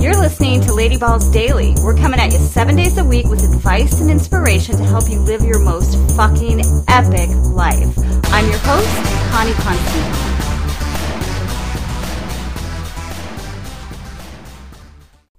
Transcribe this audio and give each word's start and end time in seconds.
You're 0.00 0.16
listening 0.16 0.62
to 0.62 0.72
Lady 0.72 0.96
Balls 0.96 1.28
Daily. 1.28 1.74
We're 1.84 1.94
coming 1.94 2.20
at 2.20 2.32
you 2.32 2.38
seven 2.38 2.74
days 2.74 2.96
a 2.96 3.04
week 3.04 3.26
with 3.26 3.44
advice 3.44 4.00
and 4.00 4.10
inspiration 4.10 4.78
to 4.78 4.82
help 4.82 5.10
you 5.10 5.18
live 5.20 5.42
your 5.42 5.58
most 5.58 5.94
fucking 6.16 6.62
epic 6.88 7.28
life. 7.52 7.98
I'm 8.32 8.48
your 8.48 8.58
host, 8.60 8.88
Connie 9.30 9.52
Constantine. 9.52 10.40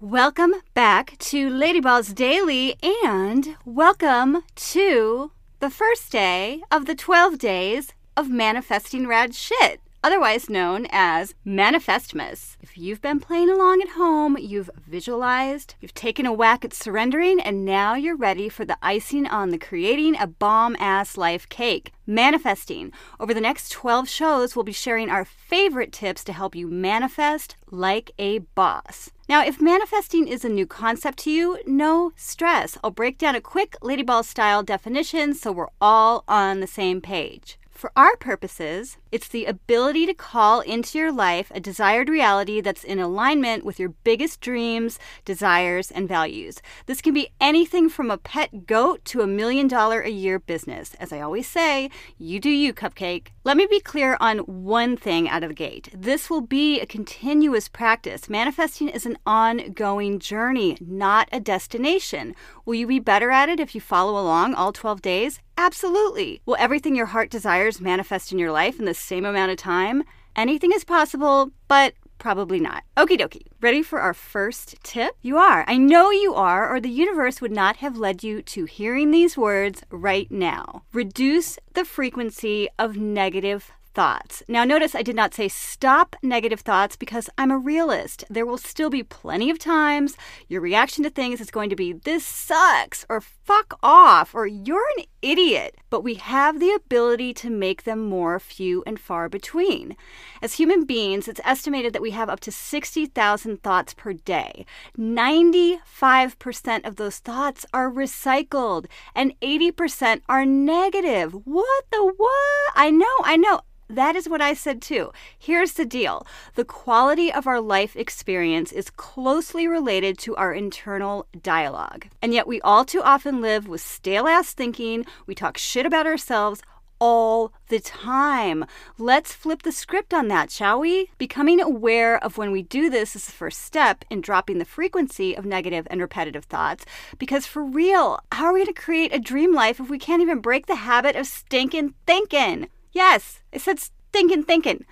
Welcome 0.00 0.52
back 0.74 1.16
to 1.18 1.48
Lady 1.48 1.80
Balls 1.80 2.08
Daily 2.08 2.76
and 2.82 3.56
welcome 3.64 4.42
to 4.54 5.32
the 5.60 5.70
first 5.70 6.12
day 6.12 6.60
of 6.70 6.84
the 6.84 6.94
12 6.94 7.38
days 7.38 7.94
of 8.18 8.28
manifesting 8.28 9.06
rad 9.06 9.34
shit 9.34 9.80
otherwise 10.02 10.50
known 10.50 10.86
as 10.90 11.34
Manifestmas. 11.46 12.56
If 12.60 12.76
you've 12.76 13.00
been 13.00 13.20
playing 13.20 13.50
along 13.50 13.82
at 13.82 13.90
home, 13.90 14.36
you've 14.38 14.70
visualized, 14.86 15.74
you've 15.80 15.94
taken 15.94 16.26
a 16.26 16.32
whack 16.32 16.64
at 16.64 16.74
surrendering, 16.74 17.40
and 17.40 17.64
now 17.64 17.94
you're 17.94 18.16
ready 18.16 18.48
for 18.48 18.64
the 18.64 18.78
icing 18.82 19.26
on 19.26 19.50
the 19.50 19.58
creating 19.58 20.16
a 20.18 20.26
bomb 20.26 20.76
ass 20.78 21.16
life 21.16 21.48
cake. 21.48 21.92
Manifesting. 22.06 22.92
Over 23.20 23.32
the 23.32 23.40
next 23.40 23.70
12 23.70 24.08
shows, 24.08 24.56
we'll 24.56 24.64
be 24.64 24.72
sharing 24.72 25.08
our 25.08 25.24
favorite 25.24 25.92
tips 25.92 26.24
to 26.24 26.32
help 26.32 26.54
you 26.54 26.66
manifest 26.66 27.56
like 27.70 28.10
a 28.18 28.40
boss. 28.40 29.10
Now, 29.28 29.44
if 29.44 29.60
manifesting 29.60 30.26
is 30.26 30.44
a 30.44 30.48
new 30.48 30.66
concept 30.66 31.18
to 31.20 31.30
you, 31.30 31.58
no 31.64 32.12
stress. 32.16 32.76
I'll 32.82 32.90
break 32.90 33.18
down 33.18 33.36
a 33.36 33.40
quick 33.40 33.76
Ladyball 33.80 34.24
style 34.24 34.62
definition 34.62 35.32
so 35.32 35.52
we're 35.52 35.68
all 35.80 36.24
on 36.26 36.60
the 36.60 36.66
same 36.66 37.00
page. 37.00 37.56
For 37.82 37.90
our 37.96 38.14
purposes, 38.14 38.96
it's 39.10 39.26
the 39.26 39.44
ability 39.44 40.06
to 40.06 40.14
call 40.14 40.60
into 40.60 40.98
your 40.98 41.10
life 41.10 41.50
a 41.52 41.58
desired 41.58 42.08
reality 42.08 42.60
that's 42.60 42.84
in 42.84 43.00
alignment 43.00 43.64
with 43.64 43.80
your 43.80 43.88
biggest 43.88 44.40
dreams, 44.40 45.00
desires, 45.24 45.90
and 45.90 46.08
values. 46.08 46.62
This 46.86 47.02
can 47.02 47.12
be 47.12 47.30
anything 47.40 47.88
from 47.88 48.08
a 48.08 48.18
pet 48.18 48.68
goat 48.68 49.04
to 49.06 49.22
a 49.22 49.26
million 49.26 49.66
dollar 49.66 50.00
a 50.00 50.10
year 50.10 50.38
business. 50.38 50.94
As 51.00 51.12
I 51.12 51.22
always 51.22 51.48
say, 51.48 51.90
you 52.18 52.38
do 52.38 52.50
you, 52.50 52.72
cupcake. 52.72 53.30
Let 53.42 53.56
me 53.56 53.66
be 53.68 53.80
clear 53.80 54.16
on 54.20 54.38
one 54.38 54.96
thing 54.96 55.28
out 55.28 55.42
of 55.42 55.48
the 55.48 55.54
gate. 55.54 55.88
This 55.92 56.30
will 56.30 56.40
be 56.40 56.78
a 56.80 56.86
continuous 56.86 57.66
practice. 57.66 58.30
Manifesting 58.30 58.90
is 58.90 59.06
an 59.06 59.18
ongoing 59.26 60.20
journey, 60.20 60.78
not 60.80 61.28
a 61.32 61.40
destination. 61.40 62.36
Will 62.64 62.76
you 62.76 62.86
be 62.86 63.00
better 63.00 63.32
at 63.32 63.48
it 63.48 63.58
if 63.58 63.74
you 63.74 63.80
follow 63.80 64.12
along 64.12 64.54
all 64.54 64.72
12 64.72 65.02
days? 65.02 65.40
Absolutely. 65.56 66.40
Will 66.46 66.56
everything 66.58 66.96
your 66.96 67.06
heart 67.06 67.30
desires 67.30 67.80
manifest 67.80 68.32
in 68.32 68.38
your 68.38 68.52
life 68.52 68.78
in 68.78 68.84
the 68.84 68.94
same 68.94 69.24
amount 69.24 69.50
of 69.50 69.56
time? 69.58 70.02
Anything 70.34 70.72
is 70.72 70.84
possible, 70.84 71.50
but 71.68 71.94
probably 72.18 72.60
not. 72.60 72.84
Okie 72.96 73.18
dokie. 73.20 73.46
Ready 73.60 73.82
for 73.82 74.00
our 74.00 74.14
first 74.14 74.76
tip? 74.82 75.14
You 75.22 75.36
are. 75.38 75.64
I 75.66 75.76
know 75.76 76.10
you 76.10 76.34
are, 76.34 76.72
or 76.72 76.80
the 76.80 76.88
universe 76.88 77.40
would 77.40 77.52
not 77.52 77.76
have 77.76 77.96
led 77.98 78.22
you 78.22 78.42
to 78.42 78.64
hearing 78.64 79.10
these 79.10 79.36
words 79.36 79.82
right 79.90 80.30
now. 80.30 80.84
Reduce 80.92 81.58
the 81.74 81.84
frequency 81.84 82.68
of 82.78 82.96
negative 82.96 83.72
thoughts. 83.94 84.42
Now, 84.48 84.64
notice 84.64 84.94
I 84.94 85.02
did 85.02 85.16
not 85.16 85.34
say 85.34 85.48
stop 85.48 86.16
negative 86.22 86.60
thoughts 86.60 86.96
because 86.96 87.30
I'm 87.38 87.50
a 87.50 87.58
realist. 87.58 88.24
There 88.28 88.46
will 88.46 88.58
still 88.58 88.90
be 88.90 89.02
plenty 89.02 89.50
of 89.50 89.58
times 89.58 90.16
your 90.48 90.60
reaction 90.60 91.04
to 91.04 91.10
things 91.10 91.40
is 91.40 91.50
going 91.50 91.70
to 91.70 91.76
be, 91.76 91.92
this 91.92 92.24
sucks, 92.24 93.06
or 93.08 93.20
fuck 93.20 93.78
off, 93.82 94.34
or 94.34 94.46
you're 94.46 94.86
an 94.98 95.04
idiot. 95.20 95.76
But 95.90 96.02
we 96.02 96.14
have 96.14 96.58
the 96.58 96.72
ability 96.72 97.34
to 97.34 97.50
make 97.50 97.84
them 97.84 98.00
more 98.08 98.38
few 98.38 98.82
and 98.86 98.98
far 98.98 99.28
between. 99.28 99.96
As 100.40 100.54
human 100.54 100.84
beings, 100.84 101.28
it's 101.28 101.40
estimated 101.44 101.92
that 101.92 102.02
we 102.02 102.10
have 102.12 102.28
up 102.28 102.40
to 102.40 102.52
60,000 102.52 103.62
thoughts 103.62 103.94
per 103.94 104.12
day. 104.12 104.66
95% 104.98 106.86
of 106.86 106.96
those 106.96 107.18
thoughts 107.18 107.66
are 107.72 107.90
recycled, 107.90 108.86
and 109.14 109.38
80% 109.40 110.22
are 110.28 110.44
negative. 110.44 111.32
What 111.44 111.84
the 111.90 112.12
what? 112.16 112.72
I 112.74 112.90
know, 112.90 113.16
I 113.22 113.36
know. 113.36 113.60
That 113.92 114.16
is 114.16 114.26
what 114.26 114.40
I 114.40 114.54
said 114.54 114.80
too. 114.80 115.12
Here's 115.38 115.74
the 115.74 115.84
deal 115.84 116.26
the 116.54 116.64
quality 116.64 117.30
of 117.30 117.46
our 117.46 117.60
life 117.60 117.94
experience 117.94 118.72
is 118.72 118.88
closely 118.88 119.68
related 119.68 120.16
to 120.20 120.34
our 120.36 120.54
internal 120.54 121.26
dialogue. 121.42 122.06
And 122.22 122.32
yet, 122.32 122.46
we 122.46 122.58
all 122.62 122.86
too 122.86 123.02
often 123.02 123.42
live 123.42 123.68
with 123.68 123.82
stale 123.82 124.26
ass 124.26 124.54
thinking. 124.54 125.04
We 125.26 125.34
talk 125.34 125.58
shit 125.58 125.84
about 125.84 126.06
ourselves 126.06 126.62
all 127.00 127.52
the 127.68 127.80
time. 127.80 128.64
Let's 128.96 129.34
flip 129.34 129.60
the 129.60 129.72
script 129.72 130.14
on 130.14 130.28
that, 130.28 130.50
shall 130.50 130.80
we? 130.80 131.10
Becoming 131.18 131.60
aware 131.60 132.16
of 132.24 132.38
when 132.38 132.50
we 132.50 132.62
do 132.62 132.88
this 132.88 133.14
is 133.14 133.26
the 133.26 133.32
first 133.32 133.60
step 133.60 134.06
in 134.08 134.22
dropping 134.22 134.58
the 134.58 134.64
frequency 134.64 135.36
of 135.36 135.44
negative 135.44 135.86
and 135.90 136.00
repetitive 136.00 136.44
thoughts. 136.44 136.86
Because 137.18 137.44
for 137.44 137.62
real, 137.62 138.20
how 138.32 138.46
are 138.46 138.54
we 138.54 138.60
going 138.60 138.72
to 138.72 138.80
create 138.80 139.12
a 139.12 139.18
dream 139.18 139.52
life 139.52 139.80
if 139.80 139.90
we 139.90 139.98
can't 139.98 140.22
even 140.22 140.38
break 140.38 140.66
the 140.66 140.76
habit 140.76 141.14
of 141.14 141.26
stinking 141.26 141.92
thinking? 142.06 142.68
Yes, 142.92 143.40
I 143.52 143.58
said 143.58 143.80
thinking, 144.12 144.44
thinking. 144.44 144.84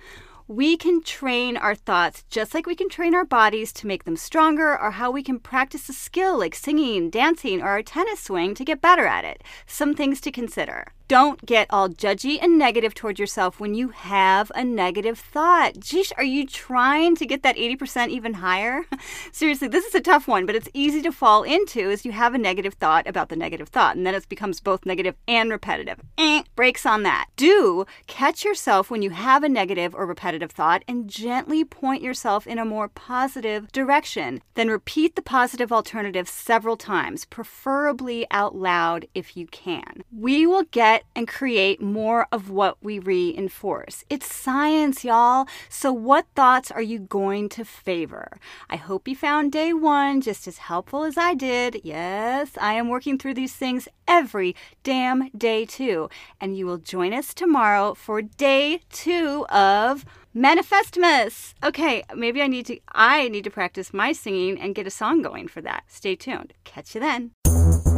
We 0.47 0.75
can 0.75 1.01
train 1.01 1.55
our 1.55 1.75
thoughts 1.75 2.25
just 2.29 2.53
like 2.53 2.65
we 2.65 2.75
can 2.75 2.89
train 2.89 3.15
our 3.15 3.23
bodies 3.23 3.71
to 3.73 3.87
make 3.87 4.03
them 4.03 4.17
stronger, 4.17 4.77
or 4.77 4.91
how 4.91 5.11
we 5.11 5.23
can 5.23 5.39
practice 5.39 5.87
a 5.87 5.93
skill 5.93 6.37
like 6.37 6.55
singing, 6.55 7.09
dancing, 7.09 7.61
or 7.61 7.69
our 7.69 7.83
tennis 7.83 8.21
swing 8.21 8.55
to 8.55 8.65
get 8.65 8.81
better 8.81 9.05
at 9.05 9.23
it. 9.23 9.43
Some 9.65 9.93
things 9.93 10.19
to 10.21 10.31
consider. 10.31 10.93
Don't 11.11 11.45
get 11.45 11.67
all 11.69 11.89
judgy 11.89 12.39
and 12.41 12.57
negative 12.57 12.93
toward 12.93 13.19
yourself 13.19 13.59
when 13.59 13.73
you 13.73 13.89
have 13.89 14.49
a 14.55 14.63
negative 14.63 15.19
thought. 15.19 15.73
Geesh, 15.73 16.13
are 16.15 16.23
you 16.23 16.47
trying 16.47 17.17
to 17.17 17.25
get 17.25 17.43
that 17.43 17.57
80% 17.57 18.07
even 18.07 18.35
higher? 18.35 18.85
Seriously, 19.33 19.67
this 19.67 19.83
is 19.83 19.93
a 19.93 19.99
tough 19.99 20.25
one, 20.25 20.45
but 20.45 20.55
it's 20.55 20.69
easy 20.73 21.01
to 21.01 21.11
fall 21.11 21.43
into 21.43 21.91
as 21.91 22.05
you 22.05 22.13
have 22.13 22.33
a 22.33 22.37
negative 22.37 22.75
thought 22.75 23.07
about 23.07 23.27
the 23.27 23.35
negative 23.35 23.67
thought, 23.67 23.97
and 23.97 24.07
then 24.07 24.15
it 24.15 24.29
becomes 24.29 24.61
both 24.61 24.85
negative 24.85 25.15
and 25.27 25.51
repetitive. 25.51 25.99
Eh, 26.17 26.43
brakes 26.55 26.85
on 26.85 27.03
that. 27.03 27.27
Do 27.35 27.85
catch 28.07 28.45
yourself 28.45 28.89
when 28.89 29.01
you 29.01 29.09
have 29.09 29.43
a 29.43 29.49
negative 29.49 29.93
or 29.93 30.05
repetitive 30.05 30.51
thought 30.51 30.81
and 30.87 31.09
gently 31.09 31.65
point 31.65 32.01
yourself 32.01 32.47
in 32.47 32.57
a 32.57 32.63
more 32.63 32.87
positive 32.87 33.69
direction. 33.73 34.41
Then 34.53 34.69
repeat 34.69 35.17
the 35.17 35.21
positive 35.21 35.73
alternative 35.73 36.29
several 36.29 36.77
times, 36.77 37.25
preferably 37.25 38.27
out 38.31 38.55
loud 38.55 39.07
if 39.13 39.35
you 39.35 39.47
can. 39.47 40.03
We 40.17 40.47
will 40.47 40.63
get 40.71 41.00
and 41.15 41.27
create 41.27 41.81
more 41.81 42.27
of 42.31 42.49
what 42.49 42.77
we 42.81 42.99
reinforce. 42.99 44.03
It's 44.09 44.33
science, 44.33 45.03
y'all. 45.03 45.47
So, 45.69 45.91
what 45.91 46.27
thoughts 46.35 46.71
are 46.71 46.81
you 46.81 46.99
going 46.99 47.49
to 47.49 47.65
favor? 47.65 48.37
I 48.69 48.75
hope 48.75 49.07
you 49.07 49.15
found 49.15 49.51
day 49.51 49.73
one 49.73 50.21
just 50.21 50.47
as 50.47 50.59
helpful 50.59 51.03
as 51.03 51.17
I 51.17 51.33
did. 51.33 51.81
Yes, 51.83 52.51
I 52.59 52.73
am 52.73 52.89
working 52.89 53.17
through 53.17 53.35
these 53.35 53.55
things 53.55 53.87
every 54.07 54.55
damn 54.83 55.29
day, 55.29 55.65
too. 55.65 56.09
And 56.39 56.57
you 56.57 56.65
will 56.65 56.77
join 56.77 57.13
us 57.13 57.33
tomorrow 57.33 57.93
for 57.93 58.21
day 58.21 58.81
two 58.91 59.45
of. 59.49 60.05
Manifestmas. 60.33 61.55
Okay, 61.61 62.03
maybe 62.15 62.41
I 62.41 62.47
need 62.47 62.65
to 62.67 62.79
I 62.93 63.27
need 63.27 63.43
to 63.43 63.49
practice 63.49 63.93
my 63.93 64.13
singing 64.13 64.61
and 64.61 64.73
get 64.73 64.87
a 64.87 64.89
song 64.89 65.21
going 65.21 65.49
for 65.49 65.59
that. 65.59 65.83
Stay 65.87 66.15
tuned. 66.15 66.53
Catch 66.63 66.95
you 66.95 67.01
then. 67.01 67.31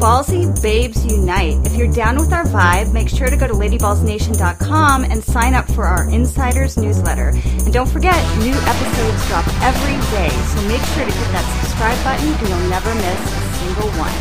Ballsy 0.04 0.52
Babes 0.62 1.06
Unite. 1.06 1.66
If 1.66 1.78
you're 1.78 1.90
down 1.90 2.18
with 2.18 2.34
our 2.34 2.44
vibe, 2.44 2.92
make 2.92 3.08
sure 3.08 3.30
to 3.30 3.38
go 3.38 3.48
to 3.48 3.54
ladyballsnation.com 3.54 5.06
and 5.06 5.24
sign 5.24 5.54
up 5.54 5.66
for 5.72 5.86
our 5.86 6.10
insiders 6.10 6.76
newsletter. 6.76 7.30
And 7.30 7.72
don't 7.72 7.88
forget, 7.88 8.18
new 8.40 8.52
episodes 8.54 9.26
drop 9.30 9.48
every 9.64 9.96
day, 10.12 10.28
so 10.28 10.62
make 10.68 10.82
sure 10.92 11.06
to 11.06 11.10
hit 11.10 11.32
that 11.32 11.46
subscribe 11.62 12.04
button 12.04 12.28
and 12.28 12.50
you'll 12.50 12.70
never 12.70 12.94
miss 12.96 13.18
a 13.32 13.44
single 13.64 13.90
one. 13.92 14.12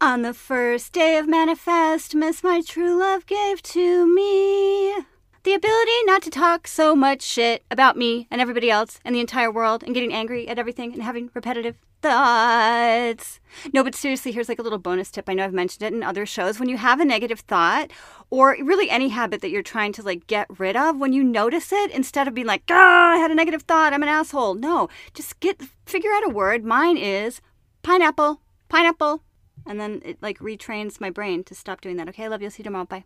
On 0.00 0.22
the 0.22 0.34
first 0.34 0.92
day 0.92 1.18
of 1.18 1.26
Manifestmas, 1.26 2.44
my 2.44 2.62
true 2.64 2.96
love 2.96 3.26
gave 3.26 3.60
to 3.62 4.06
me 4.06 4.94
the 5.42 5.54
ability 5.54 6.04
not 6.04 6.22
to 6.22 6.30
talk 6.30 6.66
so 6.66 6.94
much 6.94 7.22
shit 7.22 7.64
about 7.70 7.96
me 7.96 8.26
and 8.30 8.40
everybody 8.40 8.70
else 8.70 9.00
and 9.04 9.14
the 9.14 9.20
entire 9.20 9.50
world 9.50 9.82
and 9.82 9.94
getting 9.94 10.12
angry 10.12 10.46
at 10.46 10.58
everything 10.58 10.92
and 10.92 11.02
having 11.02 11.30
repetitive 11.32 11.76
thoughts. 12.02 13.40
No, 13.72 13.82
but 13.82 13.94
seriously, 13.94 14.32
here's 14.32 14.48
like 14.48 14.58
a 14.58 14.62
little 14.62 14.78
bonus 14.78 15.10
tip. 15.10 15.28
I 15.28 15.34
know 15.34 15.44
I've 15.44 15.52
mentioned 15.52 15.82
it 15.82 15.94
in 15.94 16.02
other 16.02 16.26
shows. 16.26 16.58
When 16.58 16.68
you 16.68 16.76
have 16.76 17.00
a 17.00 17.04
negative 17.04 17.40
thought 17.40 17.90
or 18.28 18.56
really 18.62 18.90
any 18.90 19.08
habit 19.08 19.40
that 19.40 19.50
you're 19.50 19.62
trying 19.62 19.92
to 19.94 20.02
like 20.02 20.26
get 20.26 20.46
rid 20.58 20.76
of, 20.76 20.98
when 20.98 21.12
you 21.12 21.24
notice 21.24 21.72
it, 21.72 21.90
instead 21.90 22.28
of 22.28 22.34
being 22.34 22.46
like, 22.46 22.62
ah, 22.70 23.12
I 23.12 23.16
had 23.16 23.30
a 23.30 23.34
negative 23.34 23.62
thought, 23.62 23.92
I'm 23.92 24.02
an 24.02 24.08
asshole. 24.08 24.54
No, 24.54 24.88
just 25.14 25.40
get 25.40 25.62
figure 25.86 26.12
out 26.12 26.26
a 26.26 26.30
word. 26.30 26.64
Mine 26.64 26.96
is 26.96 27.40
pineapple, 27.82 28.40
pineapple, 28.68 29.22
and 29.66 29.80
then 29.80 30.02
it 30.04 30.18
like 30.22 30.38
retrains 30.38 31.00
my 31.00 31.10
brain 31.10 31.44
to 31.44 31.54
stop 31.54 31.80
doing 31.80 31.96
that. 31.96 32.08
Okay, 32.10 32.24
I 32.24 32.28
love 32.28 32.42
you. 32.42 32.50
See 32.50 32.60
you 32.60 32.64
tomorrow. 32.64 32.84
Bye. 32.84 32.98